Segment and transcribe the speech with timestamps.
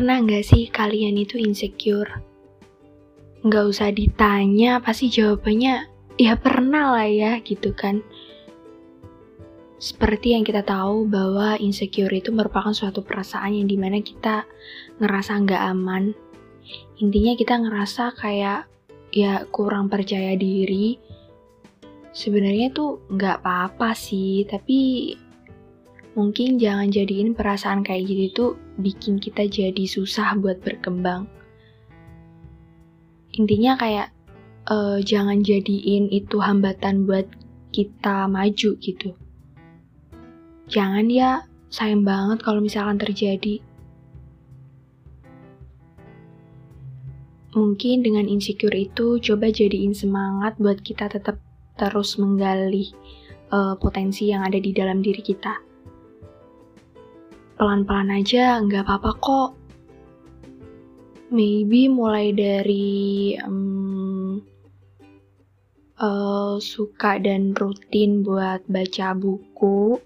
[0.00, 2.24] Pernah nggak sih kalian itu insecure?
[3.44, 8.00] Nggak usah ditanya, pasti jawabannya ya pernah lah ya gitu kan.
[9.76, 14.48] Seperti yang kita tahu bahwa insecure itu merupakan suatu perasaan yang di mana kita
[15.04, 16.16] ngerasa nggak aman.
[17.04, 18.72] Intinya kita ngerasa kayak
[19.12, 20.96] ya kurang percaya diri.
[22.16, 25.12] Sebenarnya tuh nggak apa-apa sih, tapi
[26.18, 31.30] mungkin jangan jadiin perasaan kayak gitu tuh bikin kita jadi susah buat berkembang.
[33.38, 34.10] Intinya kayak
[34.66, 37.30] uh, jangan jadiin itu hambatan buat
[37.70, 39.14] kita maju gitu.
[40.66, 43.62] Jangan ya, sayang banget kalau misalkan terjadi.
[47.50, 51.38] Mungkin dengan insecure itu coba jadiin semangat buat kita tetap
[51.74, 52.94] terus menggali
[53.50, 55.69] uh, potensi yang ada di dalam diri kita
[57.60, 59.50] pelan-pelan aja, nggak apa-apa kok.
[61.28, 64.40] Maybe mulai dari um,
[66.00, 70.00] uh, suka dan rutin buat baca buku,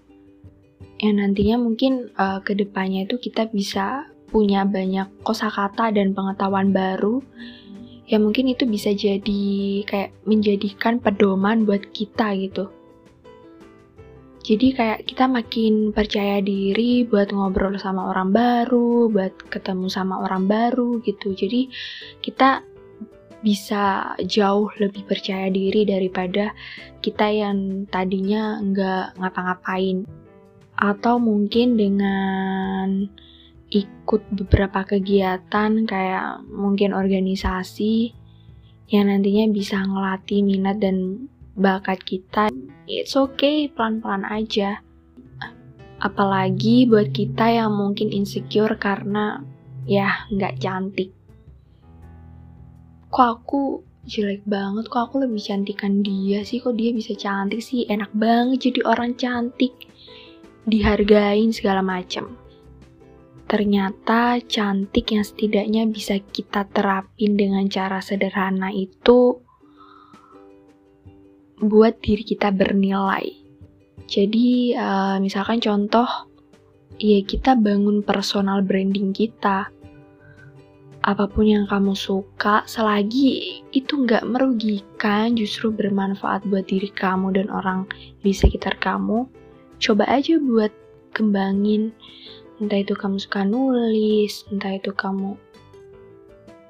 [0.99, 7.23] yang nantinya mungkin uh, ke depannya itu kita bisa punya banyak kosakata dan pengetahuan baru.
[8.05, 12.69] Ya mungkin itu bisa jadi kayak menjadikan pedoman buat kita gitu
[14.45, 20.45] jadi kayak kita makin percaya diri buat ngobrol sama orang baru, buat ketemu sama orang
[20.45, 21.33] baru gitu.
[21.33, 21.65] Jadi
[22.21, 22.61] kita
[23.41, 26.53] bisa jauh lebih percaya diri daripada
[27.01, 30.05] kita yang tadinya nggak ngapa-ngapain.
[30.77, 33.09] Atau mungkin dengan
[33.73, 38.13] ikut beberapa kegiatan kayak mungkin organisasi
[38.93, 42.51] yang nantinya bisa ngelatih minat dan bakat kita,
[42.85, 44.83] it's okay, pelan-pelan aja.
[46.03, 49.39] Apalagi buat kita yang mungkin insecure karena
[49.87, 51.15] ya nggak cantik.
[53.09, 57.87] Kok aku jelek banget, kok aku lebih cantikan dia sih, kok dia bisa cantik sih,
[57.87, 59.73] enak banget jadi orang cantik.
[60.67, 62.35] Dihargain segala macam.
[63.45, 69.44] Ternyata cantik yang setidaknya bisa kita terapin dengan cara sederhana itu
[71.59, 73.31] buat diri kita bernilai.
[74.05, 76.05] Jadi, uh, misalkan contoh,
[77.01, 79.71] ya kita bangun personal branding kita.
[81.05, 87.47] Apa pun yang kamu suka, selagi itu nggak merugikan, justru bermanfaat buat diri kamu dan
[87.53, 87.85] orang
[88.25, 89.29] di sekitar kamu,
[89.77, 90.73] coba aja buat
[91.13, 91.93] kembangin.
[92.57, 95.37] Entah itu kamu suka nulis, entah itu kamu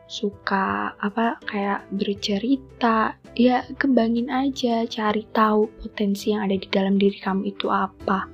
[0.05, 3.17] suka apa kayak bercerita.
[3.35, 8.29] Ya kembangin aja cari tahu potensi yang ada di dalam diri kamu itu apa.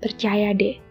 [0.00, 0.90] Percaya deh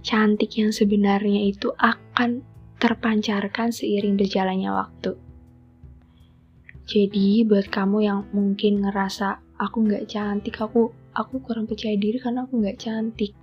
[0.00, 2.40] cantik yang sebenarnya itu akan
[2.80, 5.12] terpancarkan seiring berjalannya waktu.
[6.88, 12.48] Jadi buat kamu yang mungkin ngerasa aku nggak cantik aku aku kurang percaya diri karena
[12.48, 13.36] aku nggak cantik.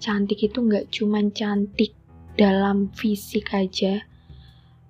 [0.00, 1.94] Cantik itu nggak cuman cantik
[2.34, 4.02] dalam fisik aja,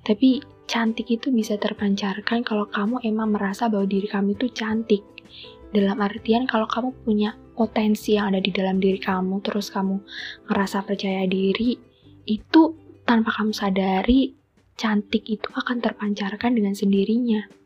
[0.04, 5.04] tapi cantik itu bisa terpancarkan kalau kamu emang merasa bahwa diri kamu itu cantik.
[5.74, 9.98] Dalam artian kalau kamu punya potensi yang ada di dalam diri kamu, terus kamu
[10.46, 11.74] ngerasa percaya diri,
[12.30, 12.62] itu
[13.04, 14.32] tanpa kamu sadari,
[14.78, 17.63] cantik itu akan terpancarkan dengan sendirinya.